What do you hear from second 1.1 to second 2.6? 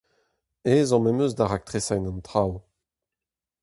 eus da raktresañ an traoù.